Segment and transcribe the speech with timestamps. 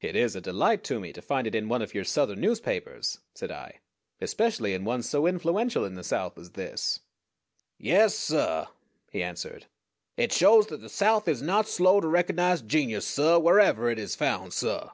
[0.00, 3.20] "It is a delight to me to find it in one of your Southern newspapers,"
[3.32, 3.78] said I,
[4.20, 6.98] "especially in one so influential in the South as this."
[7.78, 8.66] "Yes, suh,"
[9.12, 9.66] he answered.
[10.16, 14.16] "It shows that the South is not slow to recognize genius, suh, wherever it is
[14.16, 14.90] found, suh.